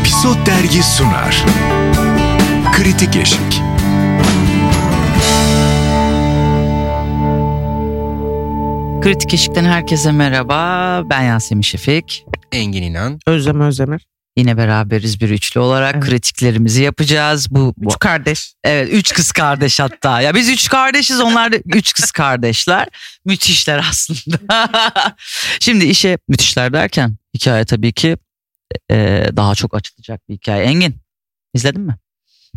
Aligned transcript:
Episod 0.00 0.46
Dergi 0.46 0.82
sunar. 0.82 1.44
Kritik 2.72 3.16
Eşik. 3.16 3.62
Kritik 9.02 9.34
Eşik'ten 9.34 9.64
herkese 9.64 10.12
merhaba. 10.12 11.02
Ben 11.10 11.22
Yasemin 11.22 11.62
Şefik. 11.62 12.24
Engin 12.52 12.82
İnan. 12.82 13.18
Özlem 13.26 13.60
Özdemir. 13.60 14.06
Yine 14.36 14.56
beraberiz 14.56 15.20
bir 15.20 15.30
üçlü 15.30 15.60
olarak 15.60 15.94
Evet. 15.94 16.04
kritiklerimizi 16.06 16.82
yapacağız. 16.82 17.46
Bu, 17.50 17.74
bu 17.76 17.90
Üç 17.90 17.98
kardeş. 17.98 18.52
evet 18.64 18.88
üç 18.92 19.12
kız 19.14 19.32
kardeş 19.32 19.80
hatta. 19.80 20.20
Ya 20.20 20.34
biz 20.34 20.48
üç 20.48 20.68
kardeşiz, 20.68 21.20
onlar 21.20 21.52
da 21.52 21.56
üç 21.74 21.92
kız 21.92 22.10
kardeşler. 22.12 22.88
Müthişler 23.24 23.84
aslında. 23.90 24.38
Şimdi 25.60 25.84
işe 25.84 26.18
müthişler 26.28 26.72
derken 26.72 27.16
hikaye 27.34 27.64
tabii 27.64 27.92
ki 27.92 28.16
e, 28.90 29.26
daha 29.36 29.54
çok 29.54 29.74
açılacak 29.74 30.28
bir 30.28 30.34
hikaye. 30.34 30.64
Engin 30.64 30.94
izledin 31.54 31.82
mi? 31.82 31.96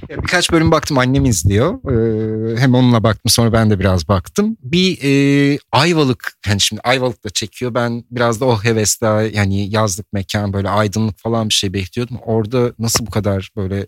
Ya 0.09 0.17
Birkaç 0.17 0.51
bölüm 0.51 0.71
baktım 0.71 0.97
annem 0.97 1.25
izliyor. 1.25 1.73
Ee, 1.73 2.61
hem 2.61 2.75
onunla 2.75 3.03
baktım 3.03 3.29
sonra 3.29 3.53
ben 3.53 3.69
de 3.69 3.79
biraz 3.79 4.07
baktım. 4.07 4.57
Bir 4.63 4.99
e, 5.03 5.59
Ayvalık 5.71 6.33
yani 6.47 6.61
şimdi 6.61 6.81
Ayvalık'ta 6.81 7.29
çekiyor. 7.29 7.73
Ben 7.73 8.03
biraz 8.11 8.41
da 8.41 8.45
o 8.45 8.63
hevesle 8.63 9.07
yani 9.33 9.69
yazlık 9.69 10.13
mekan 10.13 10.53
böyle 10.53 10.69
aydınlık 10.69 11.19
falan 11.19 11.49
bir 11.49 11.53
şey 11.53 11.73
bekliyordum. 11.73 12.17
Orada 12.25 12.73
nasıl 12.79 13.05
bu 13.05 13.11
kadar 13.11 13.49
böyle 13.55 13.85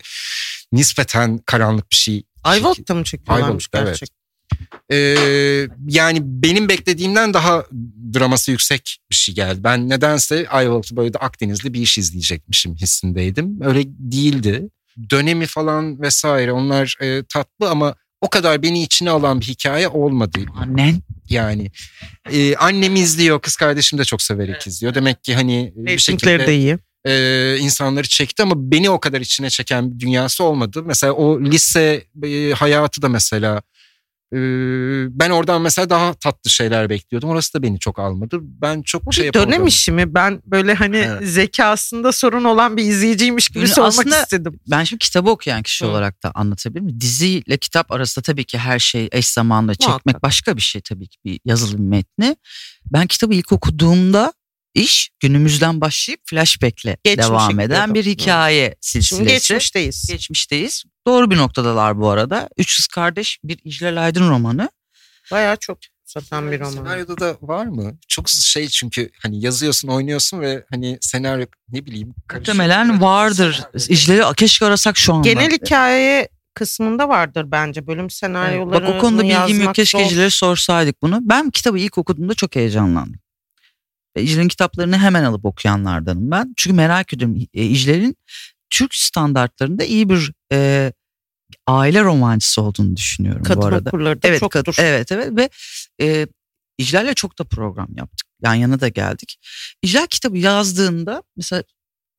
nispeten 0.72 1.38
karanlık 1.38 1.90
bir 1.90 1.96
şey. 1.96 2.22
Ayvalık'ta 2.44 2.94
mı 2.94 3.04
çekiyorlarmış 3.04 3.68
Ayvalık'ta, 3.72 3.78
evet. 3.78 3.88
gerçek? 3.88 4.08
Ee, 4.92 5.68
yani 5.88 6.18
benim 6.22 6.68
beklediğimden 6.68 7.34
daha 7.34 7.64
draması 8.14 8.50
yüksek 8.50 8.98
bir 9.10 9.16
şey 9.16 9.34
geldi. 9.34 9.64
Ben 9.64 9.88
nedense 9.88 10.48
Ayvalık'ta 10.48 10.96
böyle 10.96 11.12
de 11.14 11.18
Akdenizli 11.18 11.74
bir 11.74 11.80
iş 11.80 11.98
izleyecekmişim 11.98 12.74
hissindeydim. 12.76 13.58
Öyle 13.62 13.82
değildi. 13.86 14.68
Dönemi 15.10 15.46
falan 15.46 16.00
vesaire 16.00 16.52
onlar 16.52 16.96
e, 17.00 17.22
tatlı 17.28 17.70
ama 17.70 17.94
o 18.20 18.28
kadar 18.28 18.62
beni 18.62 18.82
içine 18.82 19.10
alan 19.10 19.40
bir 19.40 19.46
hikaye 19.46 19.88
olmadı. 19.88 20.38
Annen 20.56 21.02
Yani 21.30 21.70
e, 22.32 22.56
annem 22.56 22.96
izliyor, 22.96 23.40
kız 23.40 23.56
kardeşim 23.56 23.98
de 23.98 24.04
çok 24.04 24.22
severek 24.22 24.66
izliyor. 24.66 24.94
Demek 24.94 25.24
ki 25.24 25.34
hani 25.34 25.72
bir 25.76 25.98
şekilde 25.98 26.46
de 26.46 26.56
iyi. 26.56 26.78
e, 27.06 27.56
insanları 27.60 28.08
çekti 28.08 28.42
ama 28.42 28.54
beni 28.56 28.90
o 28.90 29.00
kadar 29.00 29.20
içine 29.20 29.50
çeken 29.50 29.94
bir 29.94 30.00
dünyası 30.00 30.44
olmadı. 30.44 30.82
Mesela 30.86 31.12
o 31.12 31.40
lise 31.40 32.04
e, 32.24 32.52
hayatı 32.52 33.02
da 33.02 33.08
mesela 33.08 33.62
ben 35.20 35.30
oradan 35.30 35.62
mesela 35.62 35.90
daha 35.90 36.14
tatlı 36.14 36.50
şeyler 36.50 36.90
bekliyordum. 36.90 37.28
Orası 37.30 37.54
da 37.54 37.62
beni 37.62 37.78
çok 37.78 37.98
almadı. 37.98 38.38
Ben 38.42 38.82
çok 38.82 39.06
Bu 39.06 39.12
şey 39.12 39.26
yapamadım. 39.26 39.52
dönem 39.52 39.66
işi 39.66 39.92
mi? 39.92 40.14
Ben 40.14 40.42
böyle 40.46 40.74
hani 40.74 40.96
Evet. 40.96 41.28
zekasında 41.28 42.12
sorun 42.12 42.44
olan 42.44 42.76
bir 42.76 42.82
izleyiciymiş 42.84 43.48
gibi 43.48 43.58
Yani 43.58 43.68
sormak 43.68 43.88
aslında- 43.88 44.22
istedim. 44.22 44.60
Ben 44.70 44.84
şimdi 44.84 44.98
kitabı 45.04 45.30
okuyan 45.30 45.62
kişi 45.62 45.84
Hı. 45.84 45.88
olarak 45.88 46.22
da 46.22 46.32
anlatabilir 46.34 46.80
miyim? 46.80 47.00
Diziyle 47.00 47.56
kitap 47.56 47.92
arasında 47.92 48.22
tabii 48.22 48.44
ki 48.44 48.58
her 48.58 48.78
şey 48.78 49.08
eş 49.12 49.28
zamanlı 49.28 49.74
çekmek 49.74 50.06
Muhakkak. 50.06 50.22
başka 50.22 50.56
bir 50.56 50.62
şey 50.62 50.80
tabii 50.82 51.08
ki 51.08 51.18
bir 51.24 51.40
yazılı 51.44 51.78
bir 51.78 51.82
metni. 51.82 52.36
Ben 52.92 53.06
kitabı 53.06 53.34
ilk 53.34 53.52
okuduğumda 53.52 54.32
iş 54.74 55.10
günümüzden 55.20 55.80
başlayıp 55.80 56.20
flashback'le 56.24 56.96
Geçmişe 57.04 57.28
devam 57.28 57.60
eden 57.60 57.94
bir 57.94 58.04
hikaye 58.04 58.64
Şimdi 58.64 58.76
silsilesi. 58.80 59.24
geçmişteyiz. 59.34 60.06
Geçmişteyiz. 60.08 60.84
Doğru 61.06 61.30
bir 61.30 61.36
noktadalar 61.36 62.00
bu 62.00 62.10
arada. 62.10 62.48
Üç 62.56 62.76
Kız 62.76 62.86
Kardeş 62.86 63.38
bir 63.44 63.58
İclal 63.64 64.04
Aydın 64.04 64.30
romanı. 64.30 64.70
Bayağı 65.32 65.56
çok 65.56 65.78
satan 66.04 66.52
bir 66.52 66.60
roman. 66.60 66.70
Senaryoda 66.70 67.20
da 67.20 67.36
var 67.42 67.66
mı? 67.66 67.98
Çok 68.08 68.28
şey 68.28 68.68
çünkü 68.68 69.10
hani 69.22 69.40
yazıyorsun, 69.40 69.88
oynuyorsun 69.88 70.40
ve 70.40 70.64
hani 70.70 70.98
senaryo 71.00 71.46
ne 71.68 71.86
bileyim. 71.86 72.14
Muhtemelen 72.34 73.00
vardır. 73.00 73.62
İclal'i 73.88 74.34
keşke 74.34 74.66
arasak 74.66 74.96
şu 74.96 75.14
anda. 75.14 75.28
Genel 75.28 75.52
hikaye 75.52 76.28
kısmında 76.54 77.08
vardır 77.08 77.50
bence 77.50 77.86
bölüm 77.86 78.10
senaryoları. 78.10 78.86
Bak 78.86 78.94
o 78.94 78.98
konuda 78.98 79.22
bilgim 79.22 79.62
yok. 79.62 79.74
Keşke 79.74 80.06
İclal'e 80.06 80.30
sorsaydık 80.30 81.02
bunu. 81.02 81.18
Ben 81.22 81.50
kitabı 81.50 81.78
ilk 81.78 81.98
okuduğumda 81.98 82.34
çok 82.34 82.56
heyecanlandım. 82.56 83.20
E, 84.16 84.22
İclal'in 84.22 84.48
kitaplarını 84.48 84.98
hemen 84.98 85.24
alıp 85.24 85.44
okuyanlardanım 85.44 86.30
ben. 86.30 86.54
Çünkü 86.56 86.76
merak 86.76 87.14
ediyorum. 87.14 87.36
E, 87.54 87.64
İclal'in 87.64 88.16
Türk 88.74 88.94
standartlarında 88.94 89.84
iyi 89.84 90.08
bir 90.08 90.32
e, 90.52 90.92
aile 91.66 92.02
romancısı 92.02 92.62
olduğunu 92.62 92.96
düşünüyorum 92.96 93.40
bu 93.44 93.48
Kadın 93.48 93.60
arada. 93.62 93.88
okurları 93.90 94.22
da 94.22 94.28
Evet, 94.28 94.40
çoktur. 94.40 94.60
kad- 94.74 94.82
evet 94.82 95.12
evet 95.12 95.36
ve 95.36 95.50
e, 96.00 96.26
İclal'le 96.78 97.14
çok 97.14 97.38
da 97.38 97.44
program 97.44 97.88
yaptık. 97.96 98.28
Yan 98.42 98.54
yana 98.54 98.80
da 98.80 98.88
geldik. 98.88 99.36
İclal 99.82 100.06
kitabı 100.06 100.38
yazdığında 100.38 101.22
mesela 101.36 101.62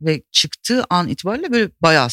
ve 0.02 0.24
çıktığı 0.32 0.84
an 0.90 1.08
itibariyle 1.08 1.52
böyle 1.52 1.72
bayağı 1.82 2.08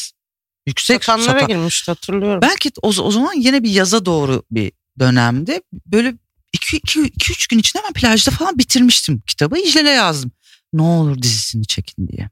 yüksek 0.67 1.03
Satanlara 1.03 1.31
satan- 1.39 1.47
girmişti 1.47 1.91
hatırlıyorum. 1.91 2.41
Belki 2.41 2.71
o, 2.81 2.87
o 2.87 3.11
zaman 3.11 3.33
yine 3.33 3.63
bir 3.63 3.69
yaza 3.69 4.05
doğru 4.05 4.43
bir 4.51 4.71
dönemde 4.99 5.63
böyle 5.85 6.13
2-3 6.57 7.47
gün 7.49 7.59
içinde 7.59 7.83
ben 7.85 7.93
plajda 7.93 8.31
falan 8.31 8.57
bitirmiştim 8.57 9.21
kitabı. 9.27 9.59
İclal'e 9.59 9.89
yazdım. 9.89 10.31
Ne 10.73 10.81
olur 10.81 11.21
dizisini 11.21 11.65
çekin 11.67 12.07
diye. 12.07 12.29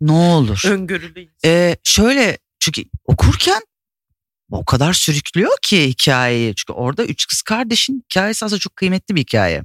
Ne 0.00 0.12
olur. 0.12 0.62
Öngörülü. 0.66 1.28
Ee, 1.44 1.76
şöyle 1.84 2.38
çünkü 2.60 2.84
okurken 3.04 3.62
o 4.50 4.64
kadar 4.64 4.92
sürüklüyor 4.92 5.52
ki 5.62 5.88
hikayeyi. 5.88 6.54
Çünkü 6.54 6.72
orada 6.72 7.04
üç 7.04 7.26
kız 7.26 7.42
kardeşin 7.42 8.04
hikayesi 8.10 8.44
aslında 8.44 8.58
çok 8.60 8.76
kıymetli 8.76 9.16
bir 9.16 9.20
hikaye. 9.20 9.62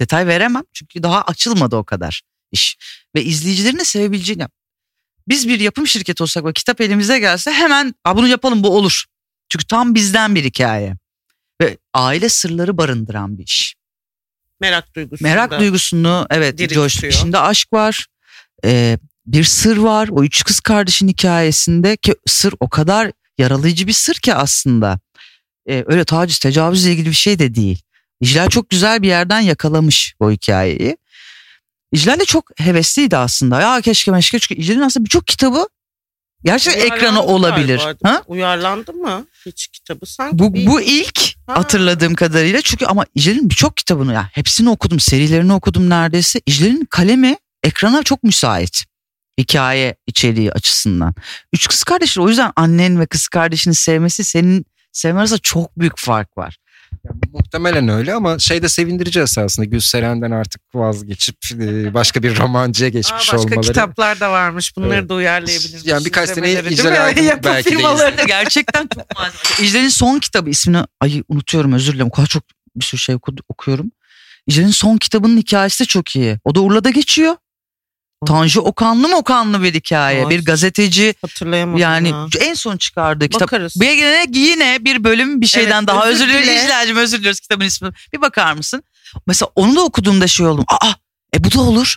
Detay 0.00 0.26
veremem 0.26 0.62
çünkü 0.72 1.02
daha 1.02 1.22
açılmadı 1.22 1.76
o 1.76 1.84
kadar 1.84 2.22
iş. 2.52 2.78
Ve 3.16 3.24
izleyicilerin 3.24 3.78
de 3.78 3.84
sevebileceğini. 3.84 4.46
Biz 5.28 5.48
bir 5.48 5.60
yapım 5.60 5.86
şirketi 5.86 6.22
olsak 6.22 6.44
ve 6.44 6.52
kitap 6.52 6.80
elimize 6.80 7.18
gelse 7.18 7.50
hemen 7.52 7.94
"Aa, 8.04 8.16
bunu 8.16 8.28
yapalım 8.28 8.62
bu 8.62 8.76
olur. 8.76 9.04
Çünkü 9.48 9.66
tam 9.66 9.94
bizden 9.94 10.34
bir 10.34 10.44
hikaye. 10.44 10.94
Ve 11.62 11.78
aile 11.94 12.28
sırları 12.28 12.78
barındıran 12.78 13.38
bir 13.38 13.44
iş. 13.44 13.74
Merak 14.60 14.94
duygusu. 14.94 15.24
Merak 15.24 15.60
duygusunu 15.60 16.26
evet 16.30 16.58
coştu. 16.74 17.06
İçinde 17.06 17.38
aşk 17.38 17.72
var. 17.72 18.06
Ee, 18.64 18.98
bir 19.26 19.44
sır 19.44 19.76
var. 19.76 20.08
O 20.12 20.24
üç 20.24 20.44
kız 20.44 20.60
kardeşin 20.60 21.08
hikayesinde 21.08 21.96
ki 21.96 22.14
sır 22.26 22.54
o 22.60 22.68
kadar 22.68 23.12
yaralayıcı 23.38 23.86
bir 23.86 23.92
sır 23.92 24.14
ki 24.14 24.34
aslında. 24.34 25.00
Ee, 25.68 25.84
öyle 25.86 26.04
taciz, 26.04 26.38
tecavüzle 26.38 26.92
ilgili 26.92 27.08
bir 27.08 27.14
şey 27.14 27.38
de 27.38 27.54
değil. 27.54 27.82
İclal 28.20 28.48
çok 28.48 28.70
güzel 28.70 29.02
bir 29.02 29.08
yerden 29.08 29.40
yakalamış 29.40 30.14
bu 30.20 30.30
hikayeyi. 30.32 30.96
İclal 31.92 32.18
de 32.20 32.24
çok 32.24 32.50
hevesliydi 32.60 33.16
aslında. 33.16 33.60
Ya 33.60 33.80
keşke 33.80 34.10
meşke 34.10 34.38
çünkü 34.38 34.60
İclal'in 34.62 34.80
aslında 34.80 35.04
birçok 35.04 35.26
kitabı 35.26 35.66
gerçekten 36.44 36.80
Uyarlandı 36.80 36.96
ekranı 37.04 37.22
olabilir. 37.22 37.80
Ha? 38.02 38.22
Uyarlandı 38.26 38.92
mı 38.92 39.26
hiç 39.46 39.66
kitabı? 39.68 40.06
Sanki 40.06 40.38
Bu, 40.38 40.54
bir- 40.54 40.66
bu 40.66 40.80
ilk 40.80 41.20
Ha. 41.46 41.54
hatırladığım 41.58 42.14
kadarıyla 42.14 42.60
çünkü 42.62 42.86
ama 42.86 43.04
İclal'in 43.14 43.50
birçok 43.50 43.76
kitabını 43.76 44.12
ya 44.12 44.28
hepsini 44.32 44.70
okudum 44.70 45.00
serilerini 45.00 45.52
okudum 45.52 45.90
neredeyse. 45.90 46.40
İclal'in 46.46 46.84
kalemi 46.84 47.36
ekrana 47.62 48.02
çok 48.02 48.22
müsait 48.22 48.84
hikaye 49.40 49.96
içeriği 50.06 50.52
açısından. 50.52 51.14
Üç 51.52 51.68
kız 51.68 51.84
kardeşler 51.84 52.22
o 52.22 52.28
yüzden 52.28 52.52
annen 52.56 53.00
ve 53.00 53.06
kız 53.06 53.28
kardeşini 53.28 53.74
sevmesi 53.74 54.24
senin 54.24 54.66
sevmen 54.92 55.20
arasında 55.20 55.38
çok 55.38 55.78
büyük 55.78 55.98
fark 55.98 56.38
var. 56.38 56.56
Yani 57.04 57.20
muhtemelen 57.32 57.88
öyle 57.88 58.14
ama 58.14 58.38
şey 58.38 58.62
de 58.62 58.68
sevindirici 58.68 59.20
esasında 59.20 59.66
Gülseren'den 59.66 60.30
artık 60.30 60.62
vazgeçip 60.74 61.36
e, 61.60 61.94
başka 61.94 62.22
bir 62.22 62.38
romancıya 62.38 62.88
Aa, 62.88 62.90
geçmiş 62.90 63.20
başka 63.32 63.36
olmaları. 63.38 63.60
kitaplar 63.60 64.20
da 64.20 64.30
varmış. 64.32 64.76
Bunları 64.76 64.94
Evet. 64.94 65.08
da 65.08 65.14
uyarlayabiliriz. 65.14 65.86
Yani 65.86 66.04
birkaç 66.04 66.30
sene 66.30 66.52
icra 66.52 66.90
belki 67.44 67.44
de 67.44 67.62
firmaları 67.62 68.18
da 68.18 68.24
Gerçekten 68.26 68.88
çok 68.94 69.16
malzeme. 69.16 69.68
İclal'in 69.68 69.88
son 69.88 70.18
kitabı 70.18 70.50
ismini 70.50 70.84
ay 71.00 71.22
unutuyorum 71.28 71.72
özür 71.72 71.92
dilerim 71.92 72.06
o 72.08 72.10
kadar 72.10 72.26
çok 72.26 72.42
bir 72.76 72.84
sürü 72.84 73.00
şey 73.00 73.14
oku- 73.14 73.36
okuyorum. 73.48 73.90
İclal'in 74.46 74.68
son 74.70 74.96
kitabının 74.96 75.36
hikayesi 75.36 75.84
de 75.84 75.88
çok 75.88 76.16
iyi. 76.16 76.38
O 76.44 76.54
da 76.54 76.60
Urla'da 76.60 76.90
geçiyor. 76.90 77.36
Tanju 78.26 78.60
Okanlı 78.60 79.08
mı 79.08 79.16
Okanlı 79.16 79.62
bir 79.62 79.74
hikaye. 79.74 80.24
Ay. 80.24 80.30
Bir 80.30 80.44
gazeteci 80.44 81.14
Hatırlayamadım 81.22 81.80
yani 81.80 82.08
ya. 82.08 82.26
en 82.40 82.54
son 82.54 82.76
çıkardığı 82.76 83.28
kitap. 83.28 83.48
Bakarız. 83.48 83.74
Bu 83.80 83.84
yine, 83.84 84.26
yine 84.34 84.78
bir 84.84 85.04
bölüm 85.04 85.40
bir 85.40 85.46
şeyden 85.46 85.78
Evet, 85.78 85.88
daha 85.88 86.08
özür 86.08 86.28
diliyorum. 86.28 86.48
İclal'cim 86.48 86.96
özür 86.96 87.18
diliyoruz 87.18 87.40
kitabın 87.40 87.64
ismi. 87.64 87.90
Bir 88.12 88.20
bakar 88.20 88.52
mısın? 88.52 88.82
Mesela 89.26 89.50
onu 89.54 89.76
da 89.76 89.84
okuduğumda 89.84 90.26
şey 90.26 90.46
oldum. 90.46 90.64
Aa 90.68 90.92
e 91.36 91.44
bu 91.44 91.52
da 91.52 91.60
olur. 91.60 91.96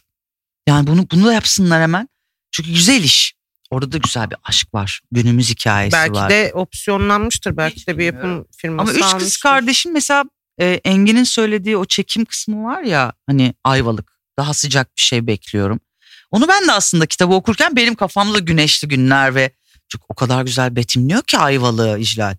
Yani 0.68 0.88
bunu 0.88 1.07
bunu 1.12 1.25
da 1.25 1.33
yapsınlar 1.33 1.81
hemen. 1.81 2.10
Çünkü 2.51 2.69
güzel 2.71 3.04
iş. 3.04 3.36
Orada 3.71 3.92
da 3.92 3.98
güzel 3.98 4.30
bir 4.30 4.38
aşk 4.44 4.74
var. 4.74 5.01
Günümüz 5.12 5.50
hikayesi 5.50 5.94
Belki 5.94 6.13
var. 6.13 6.30
de 6.30 6.51
opsiyonlanmıştır. 6.54 7.57
Belki 7.57 7.75
Hiç 7.75 7.88
de 7.88 7.98
bir 7.98 8.06
yapım 8.06 8.45
firması 8.57 8.92
Ama 8.92 8.98
üç 8.98 9.04
kız 9.04 9.13
almıştır. 9.13 9.42
kardeşin 9.42 9.94
mesela 9.94 10.24
e, 10.62 10.66
Engin'in 10.66 11.24
söylediği 11.24 11.78
o 11.78 11.86
çekim 11.86 12.25
kısmı 12.25 12.63
var 12.63 12.81
ya 12.81 13.13
hani 13.28 13.54
Ayvalık 13.63 14.12
daha 14.38 14.54
sıcak 14.54 14.98
bir 14.98 15.01
şey 15.01 15.28
bekliyorum. 15.28 15.80
Onu 16.31 16.48
ben 16.48 16.68
de 16.68 16.72
aslında 16.72 17.06
kitabı 17.06 17.33
okurken 17.33 17.75
benim 17.75 17.95
kafamda 17.95 18.39
güneşli 18.39 18.88
günler 18.88 19.36
ve 19.36 19.51
çok 19.88 20.01
o 20.10 20.16
kadar 20.16 20.44
güzel 20.45 20.75
betimliyor 20.75 21.22
ki 21.22 21.38
Ayvalık'ı 21.38 22.00
İclal. 22.00 22.36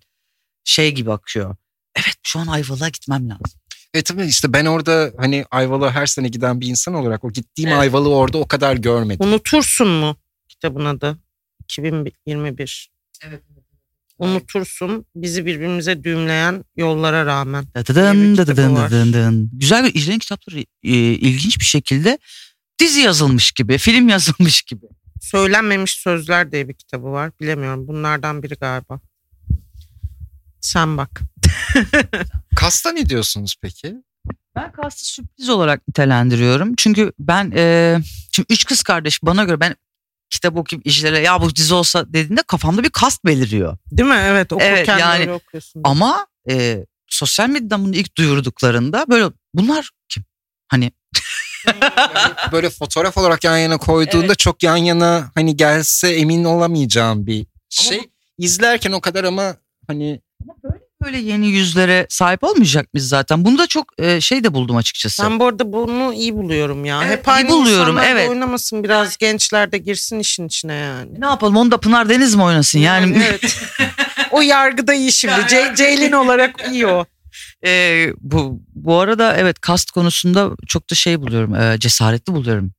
Şey 0.63 0.91
gibi 0.91 1.11
akıyor. 1.11 1.55
Evet 1.95 2.15
şu 2.23 2.39
an 2.39 2.47
Ayvalık'a 2.47 2.89
gitmem 2.89 3.29
lazım. 3.29 3.59
E 3.93 4.01
tabii 4.01 4.25
işte 4.25 4.53
ben 4.53 4.65
orada 4.65 5.11
hani 5.17 5.45
Ayvalık'a 5.51 5.95
her 5.95 6.05
sene 6.05 6.27
giden 6.27 6.61
bir 6.61 6.67
insan 6.67 6.93
olarak 6.93 7.23
o 7.23 7.31
gittiğim 7.31 7.69
Evet. 7.69 7.79
Ayvalık'ı 7.79 8.09
orada 8.15 8.37
o 8.37 8.47
kadar 8.47 8.75
görmedim. 8.75 9.27
Unutursun 9.27 9.87
mu 9.87 10.17
kitabın 10.47 10.85
adı. 10.85 11.17
2021. 11.63 12.89
Evet. 13.27 13.41
Unutursun 14.19 15.05
bizi 15.15 15.45
birbirimize 15.45 16.03
düğümleyen 16.03 16.65
yollara 16.75 17.25
rağmen. 17.25 17.65
Var. 17.75 17.85
dıdıdın, 17.85 18.37
dıdıdın. 18.37 19.49
Güzel 19.53 19.83
bir 19.85 19.93
İclin 19.93 20.19
kitapları 20.19 20.59
e, 20.59 20.65
ilginç 21.13 21.59
bir 21.59 21.65
şekilde 21.65 22.17
dizi 22.79 22.99
yazılmış 23.01 23.51
gibi, 23.51 23.77
film 23.77 24.09
yazılmış 24.15 24.61
gibi. 24.61 24.85
Söylenmemiş 25.21 25.91
Sözler 25.91 26.51
diye 26.51 26.69
bir 26.69 26.73
kitabı 26.73 27.11
var. 27.11 27.31
Bilemiyorum. 27.41 27.87
Bunlardan 27.87 28.43
biri 28.43 28.55
galiba. 28.55 28.99
Sen 30.61 30.97
bak. 30.97 31.21
Kasta 32.55 32.91
ne 32.91 33.09
diyorsunuz 33.09 33.55
peki? 33.61 33.95
Ben 34.55 34.71
kastı 34.71 35.05
sürpriz 35.05 35.49
olarak 35.49 35.87
nitelendiriyorum. 35.87 36.75
Çünkü 36.77 37.13
ben 37.19 37.51
e, 37.55 37.97
şimdi 38.31 38.53
üç 38.53 38.65
kız 38.65 38.83
kardeş 38.83 39.23
bana 39.23 39.43
göre 39.43 39.59
ben 39.59 39.75
kitap 40.29 40.57
okuyup 40.57 40.87
işlere 40.87 41.19
ya 41.19 41.41
bu 41.41 41.55
dizi 41.55 41.73
olsa 41.73 42.13
dediğinde 42.13 42.41
kafamda 42.47 42.83
bir 42.83 42.89
kast 42.89 43.25
beliriyor. 43.25 43.77
Değil 43.91 44.09
mi? 44.09 44.19
Evet 44.21 44.53
okurken 44.53 44.75
Evet, 44.75 44.87
yani- 44.87 45.31
okuyorsun. 45.31 45.81
Ama 45.83 46.27
e, 46.49 46.85
sosyal 47.07 47.49
medyadan 47.49 47.85
bunu 47.85 47.95
ilk 47.95 48.17
duyurduklarında 48.17 49.05
böyle 49.09 49.25
bunlar 49.53 49.89
kim? 50.09 50.23
Hani 50.67 50.91
böyle 52.51 52.69
fotoğraf 52.69 53.17
olarak 53.17 53.43
yan 53.43 53.57
yana 53.57 53.77
koyduğunda 53.77 54.35
çok 54.35 54.63
yan 54.63 54.77
yana 54.77 55.31
hani 55.35 55.57
gelse 55.57 56.07
emin 56.07 56.43
olamayacağım 56.43 57.27
bir 57.27 57.45
şey. 57.69 57.97
Ama 57.97 58.07
İzlerken 58.37 58.91
o 58.91 59.01
kadar 59.01 59.23
ama 59.23 59.55
hani 59.87 60.21
böyle 61.03 61.17
yeni 61.17 61.47
yüzlere 61.47 62.07
sahip 62.09 62.43
olmayacak 62.43 62.93
mıyız 62.93 63.09
zaten? 63.09 63.45
Bunu 63.45 63.57
da 63.57 63.67
çok 63.67 63.85
e, 63.97 64.21
şey 64.21 64.43
de 64.43 64.53
buldum 64.53 64.75
açıkçası. 64.77 65.23
Ben 65.23 65.39
bu 65.39 65.45
arada 65.45 65.73
bunu 65.73 66.13
iyi 66.13 66.35
buluyorum 66.35 66.85
ya. 66.85 67.03
Evet, 67.03 67.17
Hep 67.17 67.27
aynı 67.27 67.47
iyi 67.47 67.51
buluyorum, 67.51 67.97
evet. 67.97 68.29
oynamasın 68.29 68.83
biraz 68.83 69.17
gençler 69.17 69.71
de 69.71 69.77
girsin 69.77 70.19
işin 70.19 70.47
içine 70.47 70.73
yani. 70.73 71.21
Ne 71.21 71.25
yapalım 71.25 71.57
onu 71.57 71.71
da 71.71 71.79
Pınar 71.79 72.09
Deniz 72.09 72.35
mi 72.35 72.43
oynasın? 72.43 72.79
Yani, 72.79 73.23
evet. 73.29 73.59
o 74.31 74.41
yargıda 74.41 74.93
iyi 74.93 75.11
şimdi. 75.11 75.33
Ce- 75.33 75.75
Ceylin 75.75 76.11
olarak 76.11 76.71
iyi 76.71 76.87
o. 76.87 77.05
e, 77.67 78.13
bu 78.21 78.61
bu 78.75 78.99
arada 78.99 79.37
evet 79.37 79.59
kast 79.59 79.91
konusunda 79.91 80.51
çok 80.67 80.89
da 80.91 80.95
şey 80.95 81.21
buluyorum. 81.21 81.55
e, 81.55 81.79
cesaretli 81.79 82.33
buluyorum 82.33 82.71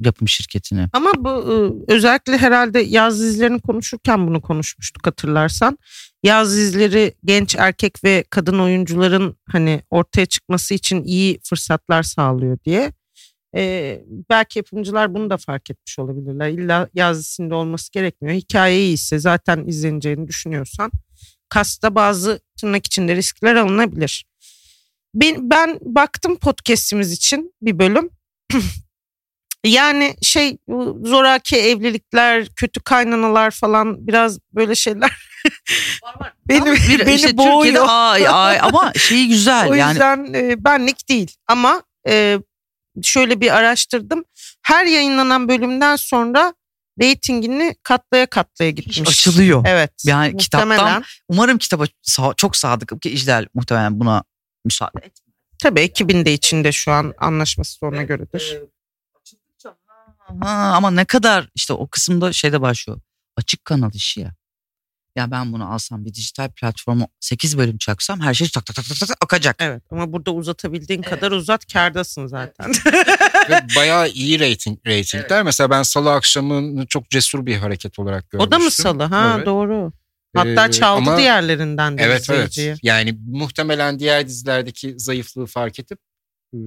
yapım 0.00 0.28
şirketini. 0.28 0.86
Ama 0.92 1.12
bu 1.18 1.28
e, 1.28 1.92
özellikle 1.92 2.38
herhalde 2.38 2.80
yaz 2.80 3.20
dizilerini 3.20 3.60
konuşurken 3.60 4.26
bunu 4.26 4.40
konuşmuştuk 4.42 5.06
hatırlarsan. 5.06 5.78
Yaz 6.22 6.56
dizileri 6.56 7.14
genç 7.24 7.56
erkek 7.56 8.04
ve 8.04 8.24
kadın 8.30 8.58
oyuncuların 8.58 9.36
hani 9.48 9.82
ortaya 9.90 10.26
çıkması 10.26 10.74
için 10.74 11.04
iyi 11.04 11.40
fırsatlar 11.44 12.02
sağlıyor 12.02 12.58
diye. 12.64 12.92
E, 13.56 14.00
belki 14.30 14.58
yapımcılar 14.58 15.14
bunu 15.14 15.30
da 15.30 15.36
fark 15.36 15.70
etmiş 15.70 15.98
olabilirler. 15.98 16.48
İlla 16.48 16.88
yaz 16.94 17.18
dizisinde 17.18 17.54
olması 17.54 17.92
gerekmiyor. 17.92 18.36
Hikaye 18.36 18.80
iyiyse 18.80 19.18
zaten 19.18 19.64
izleneceğini 19.66 20.28
düşünüyorsan 20.28 20.90
kasta 21.48 21.94
bazı 21.94 22.40
tırnak 22.60 22.86
içinde 22.86 23.16
riskler 23.16 23.54
alınabilir. 23.54 24.26
Ben, 25.14 25.50
ben 25.50 25.78
baktım 25.82 26.36
podcast'imiz 26.36 27.12
için 27.12 27.54
bir 27.62 27.78
bölüm. 27.78 28.10
Yani 29.64 30.16
şey 30.22 30.58
zoraki 31.04 31.56
evlilikler, 31.56 32.46
kötü 32.56 32.80
kaynanalar 32.80 33.50
falan 33.50 34.06
biraz 34.06 34.38
böyle 34.54 34.74
şeyler 34.74 35.10
beni 36.48 36.60
Ama 36.62 36.72
bir- 36.72 37.06
beni 37.06 37.14
işte 37.14 37.26
Türkiye'de 37.28 37.36
boğuyor. 37.52 37.86
ay, 37.88 38.28
ay, 38.28 38.58
ama 38.60 38.92
şeyi 38.96 39.28
güzel 39.28 39.68
O 39.70 39.74
yani 39.74 39.90
yüzden 39.90 40.34
e, 40.34 40.64
benlik 40.64 41.08
değil 41.08 41.36
ama 41.46 41.82
e, 42.08 42.38
şöyle 43.02 43.40
bir 43.40 43.56
araştırdım. 43.56 44.24
Her 44.62 44.86
yayınlanan 44.86 45.48
bölümden 45.48 45.96
sonra 45.96 46.54
reytingini 47.00 47.74
katlaya 47.82 48.26
katlaya 48.26 48.70
gitmiş. 48.70 49.00
açılıyor. 49.00 49.64
Evet. 49.66 49.92
Yani 50.04 50.32
muhtemelen. 50.32 50.78
kitaptan 50.78 51.04
umarım 51.28 51.58
kitaba 51.58 51.84
çok 52.36 52.56
sadıkım 52.56 52.98
ki 52.98 53.10
İclal 53.10 53.46
muhtemelen 53.54 54.00
buna 54.00 54.24
müsaade 54.64 54.98
et. 55.02 55.12
Tabii 55.62 55.80
ekibin 55.80 56.24
de 56.24 56.32
içinde 56.32 56.72
şu 56.72 56.92
an 56.92 57.14
anlaşması 57.18 57.80
da 57.80 57.86
ona 57.86 58.02
göredir. 58.02 58.60
Ha, 60.40 60.72
ama 60.76 60.90
ne 60.90 61.04
kadar 61.04 61.50
işte 61.54 61.72
o 61.72 61.88
kısımda 61.88 62.32
şeyde 62.32 62.60
başlıyor. 62.60 63.00
Açık 63.36 63.64
kanal 63.64 63.94
işi 63.94 64.20
ya. 64.20 64.34
Ya 65.16 65.30
ben 65.30 65.52
bunu 65.52 65.72
alsam 65.72 66.04
bir 66.04 66.14
dijital 66.14 66.50
platforma 66.50 67.06
8 67.20 67.58
bölüm 67.58 67.78
çaksam 67.78 68.20
her 68.20 68.34
şey 68.34 68.48
tak 68.48 68.66
tak 68.66 68.76
tak 68.76 68.84
tak, 68.88 69.08
tak 69.08 69.16
akacak. 69.20 69.56
Evet 69.58 69.82
ama 69.90 70.12
burada 70.12 70.30
uzatabildiğin 70.32 71.02
kadar 71.02 71.30
uzat 71.32 71.72
kardasın 71.72 72.26
zaten. 72.26 72.70
ve 73.50 73.60
bayağı 73.76 74.08
iyi 74.08 74.40
rating, 74.40 74.78
ratingler. 74.86 75.42
Mesela 75.42 75.70
ben 75.70 75.82
salı 75.82 76.12
akşamını 76.12 76.86
çok 76.86 77.10
cesur 77.10 77.46
bir 77.46 77.56
hareket 77.56 77.98
olarak 77.98 78.30
görmüştüm. 78.30 78.48
o 78.48 78.60
da 78.60 78.64
mı 78.64 78.70
salı? 78.70 79.02
Ha 79.02 79.32
Evet. 79.36 79.46
doğru. 79.46 79.92
Hatta 80.36 80.66
Ee, 80.66 80.70
çaldı 80.72 80.98
ama- 80.98 81.16
diğerlerinden 81.18 81.98
de 81.98 82.02
Evet 82.02 82.20
izleyiciyi. 82.22 82.68
evet. 82.68 82.78
Yani 82.82 83.18
muhtemelen 83.26 83.98
diğer 83.98 84.26
dizilerdeki 84.28 84.94
zayıflığı 84.98 85.46
fark 85.46 85.78
edip 85.78 85.98
e, 86.54 86.58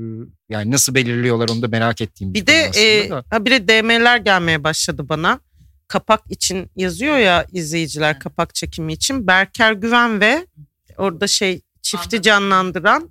yani 0.50 0.72
nasıl 0.72 0.95
belirliyorlar 0.95 1.50
onu 1.50 1.62
da 1.62 1.68
merak 1.68 2.02
ettiğim 2.02 2.34
Bir 2.34 2.40
konu 2.45 2.48
de 2.48 2.72
e, 2.75 3.10
ha 3.30 3.45
bir 3.45 3.52
de 3.52 3.68
DM'ler 3.68 4.18
gelmeye 4.18 4.63
başladı 4.63 5.10
bana. 5.10 5.40
Kapak 5.89 6.21
için 6.30 6.71
yazıyor 6.75 7.18
ya 7.18 7.45
izleyiciler 7.51 8.19
kapak 8.19 8.56
çekimi 8.56 8.94
için. 8.94 9.27
Berker 9.27 9.74
Güven 9.74 10.21
ve 10.21 10.47
orada 10.97 11.27
şey 11.27 11.62
çifti 11.81 12.21
canlandıran 12.21 13.09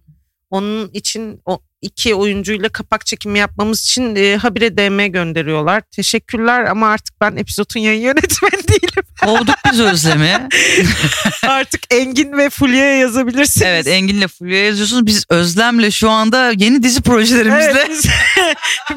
onun 0.50 0.88
için 0.88 1.42
o 1.44 1.60
iki 1.82 2.14
oyuncuyla 2.14 2.68
kapak 2.68 3.06
çekimi 3.06 3.38
yapmamız 3.38 3.82
için 3.82 4.16
e, 4.16 4.36
habire 4.36 4.76
DM 4.76 5.12
gönderiyorlar. 5.12 5.80
Teşekkürler 5.80 6.64
ama 6.64 6.88
artık 6.88 7.20
ben 7.20 7.36
epizodun 7.36 7.80
yayın 7.80 8.00
yönetmeni 8.00 8.68
değilim. 8.68 9.04
Kovduk 9.24 9.56
biz 9.72 9.80
Özlem'i. 9.80 10.48
artık 11.48 11.80
Engin 11.90 12.32
ve 12.32 12.50
Fulya'ya 12.50 12.96
yazabilirsiniz. 12.98 13.66
evet 13.66 13.86
Engin'le 13.86 14.26
Fulya 14.26 14.64
yazıyorsunuz. 14.64 15.06
Biz 15.06 15.24
Özlem'le 15.30 15.90
şu 15.90 16.10
anda 16.10 16.52
yeni 16.56 16.82
dizi 16.82 17.02
projelerimizde. 17.02 17.84
Evet, 17.86 17.90
biz, 17.90 18.04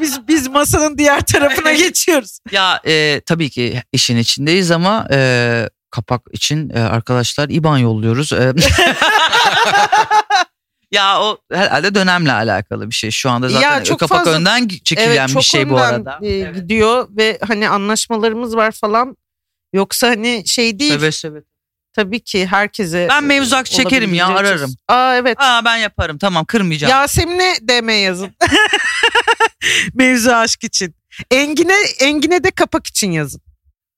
biz, 0.00 0.28
biz 0.28 0.48
masanın 0.48 0.98
diğer 0.98 1.20
tarafına 1.20 1.72
geçiyoruz. 1.72 2.38
Ya 2.52 2.80
e, 2.86 3.20
tabii 3.26 3.50
ki 3.50 3.82
işin 3.92 4.16
içindeyiz 4.16 4.70
ama 4.70 5.08
e, 5.10 5.68
kapak 5.90 6.22
için 6.32 6.70
e, 6.70 6.80
arkadaşlar 6.80 7.48
IBAN 7.48 7.78
yolluyoruz. 7.78 8.32
E, 8.32 8.52
ya 10.92 11.20
o 11.22 11.38
herhalde 11.52 11.94
dönemle 11.94 12.32
alakalı 12.32 12.90
bir 12.90 12.94
şey. 12.94 13.10
Şu 13.10 13.30
anda 13.30 13.48
zaten 13.48 13.76
Ya 13.78 13.84
çok 13.84 14.00
kapak 14.00 14.18
fazla- 14.18 14.32
önden 14.32 14.68
çekilen 14.68 15.28
bir 15.28 15.42
şey 15.42 15.70
bu 15.70 15.78
arada. 15.78 16.18
e, 16.26 16.40
gidiyor 16.52 17.08
ve 17.10 17.38
hani 17.48 17.68
anlaşmalarımız 17.68 18.56
var 18.56 18.72
falan. 18.72 19.16
Yoksa 19.72 20.08
hani 20.08 20.42
şey 20.46 20.78
değil. 20.78 20.92
Seve 20.92 21.12
seve. 21.12 21.42
Tabii 21.92 22.20
ki 22.20 22.46
herkese. 22.46 23.08
Ben 23.10 23.28
e, 23.30 23.64
çekerim 23.64 24.14
ya, 24.14 24.26
ararım. 24.26 24.74
Aa 24.88 25.16
evet. 25.16 25.38
Aa 25.40 25.64
ben 25.64 25.76
yaparım 25.76 26.18
tamam 26.18 26.44
kırmayacağım. 26.44 26.90
Yasemin'e 26.90 27.54
DM 27.68 27.90
yazın. 28.02 28.34
Mevzu 29.94 30.30
aşk 30.30 30.64
için. 30.64 30.94
Engin'e 31.30 31.76
Engin'e 32.00 32.44
de 32.44 32.50
kapak 32.50 32.86
için 32.86 33.12
yazın. 33.12 33.40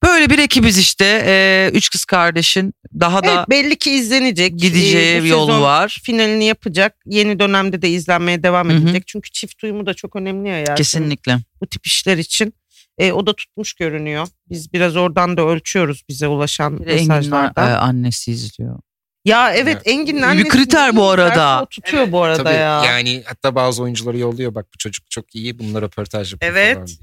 Böyle 0.04 0.30
bir 0.30 0.38
ekibiz 0.38 0.78
işte. 0.78 1.22
E, 1.26 1.70
üç 1.72 1.90
kız 1.90 2.04
kardeşin 2.04 2.74
daha 3.00 3.24
da 3.24 3.30
Evet, 3.36 3.50
belli 3.50 3.76
ki 3.76 3.90
izlenecek. 3.90 4.56
gideceği 4.58 5.16
Ee, 5.16 5.22
bir 5.22 5.28
yolu 5.28 5.60
var. 5.60 6.00
Finalini 6.02 6.44
yapacak. 6.44 6.96
Yeni 7.06 7.38
dönemde 7.38 7.82
de 7.82 7.88
izlenmeye 7.90 8.42
devam 8.42 8.68
Hı 8.68 8.72
hı. 8.72 8.76
edilecek. 8.76 9.06
Çünkü 9.06 9.30
çift 9.30 9.64
uyumu 9.64 9.86
da 9.86 9.94
çok 9.94 10.16
önemli 10.16 10.48
ya. 10.48 10.56
Yasemin. 10.58 10.76
Kesinlikle. 10.76 11.38
bu 11.60 11.66
tip 11.66 11.86
işler 11.86 12.18
için. 12.18 12.54
E, 12.98 13.12
o 13.12 13.26
da 13.26 13.36
tutmuş 13.36 13.72
görünüyor. 13.74 14.26
Biz 14.50 14.72
biraz 14.72 14.96
oradan 14.96 15.36
da 15.36 15.42
ölçüyoruz 15.46 16.02
bize 16.08 16.28
ulaşan 16.28 16.80
Bir 16.80 16.86
Engin'in 16.86 17.08
mesajlardan. 17.08 17.70
e, 17.70 17.74
annesi 17.74 18.32
izliyor. 18.32 18.78
ya 19.24 19.52
evet 19.54 19.74
Evet. 19.76 19.82
Engin'in 19.84 20.18
Bir 20.22 20.26
annesi 20.26 20.48
kriter 20.48 20.96
bu 20.96 21.08
arada. 21.08 21.62
O 21.62 21.66
tutuyor 21.66 22.12
bu 22.12 22.22
arada 22.22 22.42
Tabii 22.44 22.54
ya. 22.54 22.84
yani 22.84 23.22
hatta 23.26 23.54
bazı 23.54 23.82
oyuncuları 23.82 24.18
yolluyor 24.18 24.54
bak 24.54 24.66
bu 24.74 24.78
çocuk 24.78 25.10
çok 25.10 25.34
iyi 25.34 25.58
bununla 25.58 25.82
röportaj 25.82 26.32
yapıyor 26.32 26.52
Evet. 26.52 26.74
falan 26.74 26.86
diye. 26.86 26.96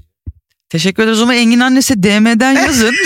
Teşekkür 0.72 1.02
ederiz 1.02 1.20
ama 1.20 1.34
Engin 1.34 1.60
annesi 1.60 2.02
DM'den 2.02 2.52
yazın. 2.52 2.94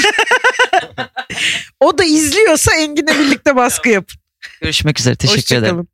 O 1.80 1.98
da 1.98 2.04
izliyorsa 2.04 2.74
Engin'le 2.74 3.06
birlikte 3.06 3.56
baskı 3.56 3.88
yapın. 3.88 4.20
Görüşmek 4.60 5.00
üzere. 5.00 5.16
Teşekkür 5.16 5.56
ederim. 5.56 5.62
Hoşçakalın. 5.62 5.88